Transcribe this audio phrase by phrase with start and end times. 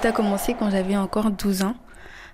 [0.00, 1.74] Tout a commencé quand j'avais encore 12 ans.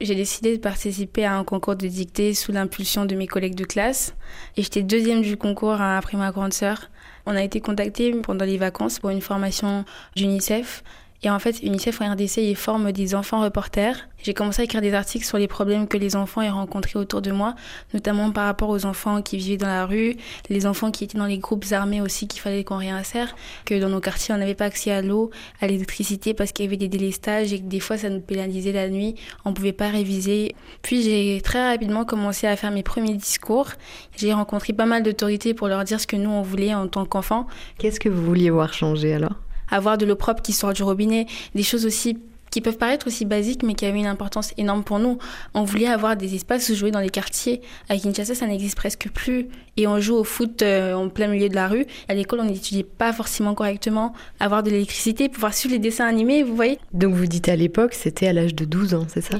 [0.00, 3.64] J'ai décidé de participer à un concours de dictée sous l'impulsion de mes collègues de
[3.64, 4.14] classe.
[4.56, 6.90] Et j'étais deuxième du concours après ma grande sœur.
[7.24, 10.82] On a été contactés pendant les vacances pour une formation d'UNICEF
[11.24, 14.08] et en fait, UNICEF en RDC, ils forment des enfants reporters.
[14.22, 17.22] J'ai commencé à écrire des articles sur les problèmes que les enfants aient rencontrés autour
[17.22, 17.54] de moi,
[17.94, 20.16] notamment par rapport aux enfants qui vivaient dans la rue,
[20.50, 23.34] les enfants qui étaient dans les groupes armés aussi, qu'il fallait qu'on réinsère,
[23.64, 25.30] que dans nos quartiers, on n'avait pas accès à l'eau,
[25.62, 28.72] à l'électricité parce qu'il y avait des délestages et que des fois, ça nous pénalisait
[28.72, 29.14] la nuit,
[29.46, 30.54] on pouvait pas réviser.
[30.82, 33.68] Puis j'ai très rapidement commencé à faire mes premiers discours.
[34.16, 37.06] J'ai rencontré pas mal d'autorités pour leur dire ce que nous, on voulait en tant
[37.06, 37.46] qu'enfants.
[37.78, 39.36] Qu'est-ce que vous vouliez voir changer alors?
[39.70, 42.18] Avoir de l'eau propre qui sort du robinet, des choses aussi
[42.54, 45.18] qui peuvent paraître aussi basiques, mais qui avaient une importance énorme pour nous.
[45.54, 47.60] On voulait avoir des espaces où jouer dans les quartiers.
[47.88, 49.48] À Kinshasa, ça n'existe presque plus.
[49.76, 51.84] Et on joue au foot euh, en plein milieu de la rue.
[52.06, 54.12] À l'école, on n'étudiait pas forcément correctement.
[54.38, 56.78] Avoir de l'électricité, pouvoir suivre les dessins animés, vous voyez.
[56.92, 59.36] Donc vous dites à l'époque, c'était à l'âge de 12 ans, c'est ça?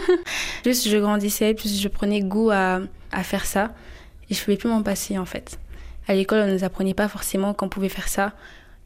[0.64, 2.80] Plus je grandissais, plus je prenais goût à,
[3.12, 3.70] à faire ça.
[4.30, 5.60] Et je ne pouvais plus m'en passer, en fait.
[6.08, 8.32] À l'école, on ne nous apprenait pas forcément qu'on pouvait faire ça.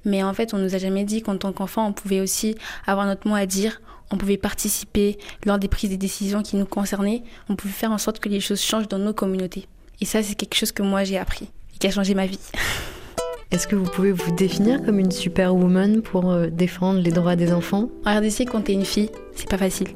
[0.04, 3.06] Mais en fait, on nous a jamais dit qu'en tant qu'enfant, on pouvait aussi avoir
[3.06, 7.22] notre mot à dire, on pouvait participer lors des prises de décisions qui nous concernaient,
[7.48, 9.66] on pouvait faire en sorte que les choses changent dans nos communautés.
[10.00, 12.40] Et ça, c'est quelque chose que moi j'ai appris et qui a changé ma vie.
[13.52, 17.52] Est-ce que vous pouvez vous définir comme une superwoman pour euh, défendre les droits des
[17.52, 17.90] enfants?
[18.06, 19.88] En RDC, quand t'es une fille, c'est pas facile.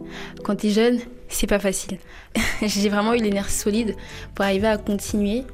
[0.44, 1.96] Quand t'es jeune, c'est pas facile.
[2.62, 3.96] j'ai vraiment eu les nerfs solides
[4.34, 5.44] pour arriver à continuer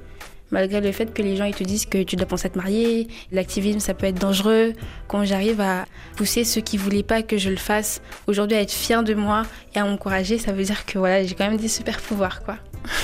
[0.52, 2.58] malgré le fait que les gens ils te disent que tu dois penser à te
[2.58, 4.74] marier, l'activisme ça peut être dangereux.
[5.08, 5.86] Quand j'arrive à
[6.16, 9.42] pousser ceux qui voulaient pas que je le fasse, aujourd'hui à être fière de moi
[9.74, 12.58] et à m'encourager, ça veut dire que voilà, j'ai quand même des super pouvoirs quoi.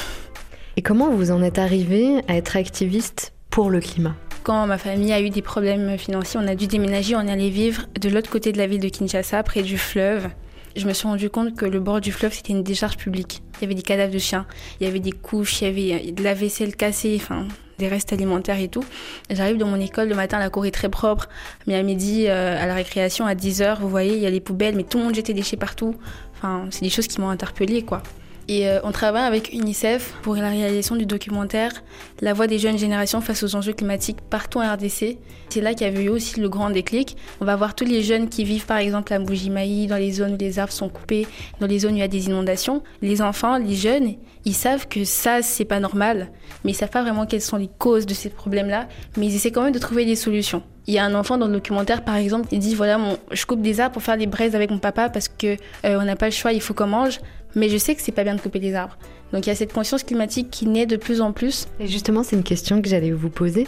[0.76, 4.14] Et comment vous en êtes arrivé à être activiste pour le climat?
[4.44, 7.86] Quand ma famille a eu des problèmes financiers, on a dû déménager, on allait vivre
[8.00, 10.28] de l'autre côté de la ville de Kinshasa, près du fleuve
[10.77, 13.42] je me suis rendu compte que le bord du fleuve, c'était une décharge publique.
[13.56, 14.47] Il y avait des cadavres de chiens,
[14.80, 17.47] il y avait des couches, il y avait de la vaisselle cassée, enfin,
[17.78, 18.84] des restes alimentaires et tout.
[19.31, 21.28] J'arrive dans mon école le matin, la cour est très propre,
[21.66, 24.41] mais à midi, euh, à la récréation, à 10h, vous voyez, il y a les
[24.41, 25.94] poubelles, mais tout le monde jetait des déchets partout.
[26.37, 28.03] Enfin, c'est des choses qui m'ont interpellée, quoi.
[28.50, 31.84] Et euh, on travaille avec UNICEF pour la réalisation du documentaire
[32.22, 35.19] La voix des jeunes générations face aux enjeux climatiques partout en RDC.
[35.50, 37.19] C'est là qu'il y avait eu aussi le grand déclic.
[37.42, 40.32] On va voir tous les jeunes qui vivent par exemple à Mbujimaï, dans les zones
[40.32, 41.26] où les arbres sont coupés,
[41.60, 42.82] dans les zones où il y a des inondations.
[43.03, 44.14] Les enfants, les jeunes,
[44.47, 46.31] ils savent que ça, c'est pas normal,
[46.64, 48.88] mais ils savent pas vraiment quelles sont les causes de ces problèmes-là,
[49.19, 50.62] mais ils essaient quand même de trouver des solutions.
[50.88, 53.47] Il y a un enfant dans le documentaire, par exemple, il dit voilà, mon, je
[53.47, 56.16] coupe des arbres pour faire des braises avec mon papa parce que euh, on n'a
[56.16, 57.21] pas le choix, il faut qu'on mange
[57.54, 58.97] mais je sais que c'est pas bien de couper des arbres.
[59.32, 61.66] Donc il y a cette conscience climatique qui naît de plus en plus.
[61.81, 63.66] Et justement, c'est une question que j'allais vous poser.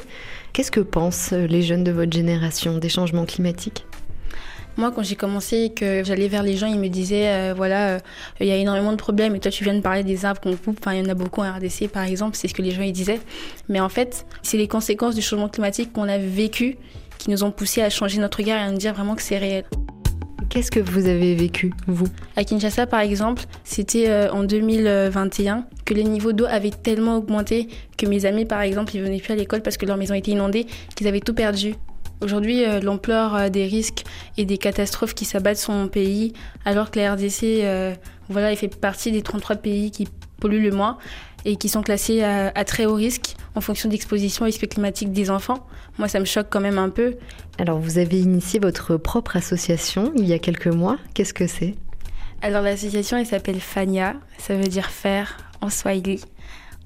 [0.53, 3.84] Qu'est-ce que pensent les jeunes de votre génération des changements climatiques?
[4.76, 7.98] Moi, quand j'ai commencé, que j'allais vers les gens, ils me disaient, euh, voilà, euh,
[8.41, 10.56] il y a énormément de problèmes, et toi, tu viens de parler des arbres qu'on
[10.56, 10.78] coupe.
[10.81, 12.82] Enfin, il y en a beaucoup en RDC, par exemple, c'est ce que les gens
[12.82, 13.20] ils disaient.
[13.69, 16.78] Mais en fait, c'est les conséquences du changement climatique qu'on a vécu
[17.20, 19.38] qui nous ont poussé à changer notre regard et à nous dire vraiment que c'est
[19.38, 19.64] réel.
[20.48, 22.08] Qu'est-ce que vous avez vécu, vous?
[22.34, 27.69] À Kinshasa, par exemple, c'était euh, en 2021 que les niveaux d'eau avaient tellement augmenté
[27.98, 30.32] que mes amis, par exemple, ils venaient plus à l'école parce que leur maison était
[30.32, 30.66] inondée,
[30.97, 31.75] qu'ils avaient tout perdu.
[32.22, 34.04] Aujourd'hui, euh, l'ampleur euh, des risques
[34.38, 36.32] et des catastrophes qui s'abattent sur mon pays,
[36.64, 37.98] alors que la RDC,
[38.31, 40.08] voilà, il fait partie des 33 pays qui
[40.40, 40.98] polluent le moins
[41.44, 45.30] et qui sont classés à, très haut risque en fonction d'exposition au risque climatique des
[45.30, 45.66] enfants.
[45.98, 47.16] Moi, ça me choque quand même un peu.
[47.58, 50.98] Alors, vous avez initié votre propre association il y a quelques mois.
[51.14, 51.74] Qu'est-ce que c'est?
[52.42, 54.14] Alors, l'association, elle s'appelle FANIA.
[54.38, 56.20] Ça veut dire faire en Swahili.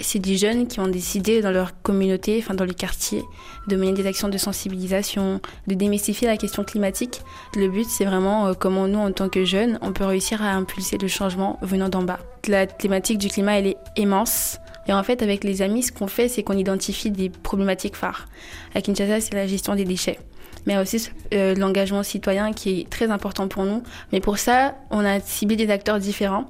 [0.00, 3.22] C'est des jeunes qui ont décidé dans leur communauté, enfin dans les quartiers,
[3.69, 7.22] de mener des actions de sensibilisation, de démystifier la question climatique.
[7.54, 10.50] Le but, c'est vraiment euh, comment nous, en tant que jeunes, on peut réussir à
[10.50, 12.19] impulser le changement venant d'en bas.
[12.47, 14.59] La thématique du climat, elle est immense.
[14.87, 18.27] Et en fait, avec les amis, ce qu'on fait, c'est qu'on identifie des problématiques phares.
[18.75, 20.19] À Kinshasa, c'est la gestion des déchets
[20.66, 23.83] mais aussi euh, l'engagement citoyen qui est très important pour nous.
[24.12, 26.47] Mais pour ça, on a ciblé des acteurs différents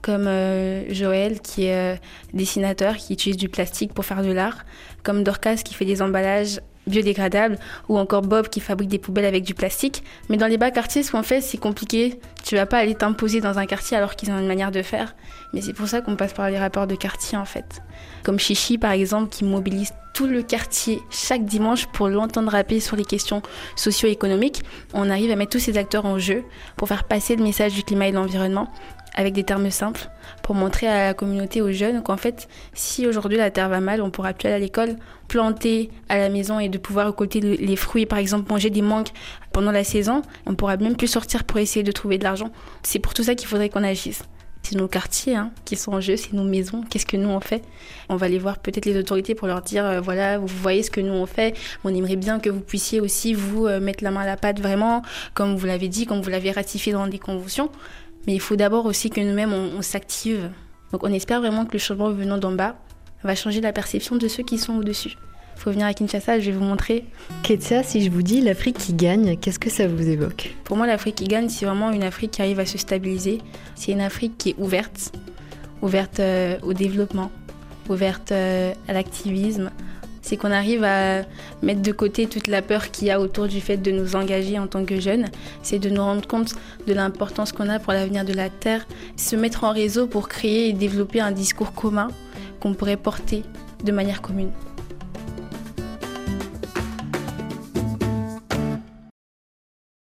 [0.00, 1.96] comme euh, Joël qui est euh,
[2.32, 4.64] dessinateur, qui utilise du plastique pour faire de l'art,
[5.02, 7.58] comme Dorcas qui fait des emballages biodégradables,
[7.88, 10.02] ou encore Bob qui fabrique des poubelles avec du plastique.
[10.28, 12.20] Mais dans les bas quartiers, ce qu'on fait, c'est compliqué.
[12.44, 15.14] Tu vas pas aller t'imposer dans un quartier alors qu'ils ont une manière de faire.
[15.52, 17.82] Mais c'est pour ça qu'on passe par les rapports de quartier en fait.
[18.22, 22.96] Comme Chichi par exemple, qui mobilise tout le quartier chaque dimanche pour l'entendre rapper sur
[22.96, 23.40] les questions
[23.76, 24.62] socio-économiques.
[24.92, 26.42] On arrive à mettre tous ces acteurs en jeu
[26.76, 28.68] pour faire passer le message du climat et de l'environnement
[29.18, 30.08] avec des termes simples
[30.42, 34.00] pour montrer à la communauté, aux jeunes, qu'en fait, si aujourd'hui la terre va mal,
[34.00, 34.94] on pourra plus aller à l'école,
[35.26, 39.08] planter à la maison et de pouvoir récolter les fruits, par exemple manger des mangues
[39.52, 42.52] pendant la saison, on pourra même plus sortir pour essayer de trouver de l'argent.
[42.84, 44.22] C'est pour tout ça qu'il faudrait qu'on agisse.
[44.62, 46.82] C'est nos quartiers hein, qui sont en jeu, c'est nos maisons.
[46.88, 47.62] Qu'est-ce que nous on fait?
[48.08, 50.90] On va aller voir peut-être les autorités pour leur dire euh, voilà, vous voyez ce
[50.90, 51.56] que nous on fait.
[51.84, 54.60] On aimerait bien que vous puissiez aussi vous euh, mettre la main à la pâte
[54.60, 55.02] vraiment,
[55.34, 57.70] comme vous l'avez dit, comme vous l'avez ratifié dans des conventions.
[58.28, 60.52] Mais il faut d'abord aussi que nous-mêmes on, on s'active.
[60.92, 62.76] Donc on espère vraiment que le changement venant d'en bas
[63.24, 65.16] va changer la perception de ceux qui sont au-dessus
[65.58, 67.04] faut venir à Kinshasa, je vais vous montrer.
[67.42, 70.54] Ketsia, si je vous dis l'Afrique qui gagne, qu'est-ce que ça vous évoque?
[70.64, 73.38] Pour moi, l'Afrique qui gagne, c'est vraiment une Afrique qui arrive à se stabiliser.
[73.74, 75.12] C'est une Afrique qui est ouverte,
[75.82, 77.30] ouverte euh, au développement,
[77.88, 79.70] ouverte euh, à l'activisme.
[80.28, 81.22] C'est qu'on arrive à
[81.62, 84.58] mettre de côté toute la peur qu'il y a autour du fait de nous engager
[84.58, 85.30] en tant que jeunes.
[85.62, 86.54] C'est de nous rendre compte
[86.86, 88.86] de l'importance qu'on a pour l'avenir de la Terre.
[89.16, 92.08] Se mettre en réseau pour créer et développer un discours commun
[92.60, 93.42] qu'on pourrait porter
[93.82, 94.50] de manière commune.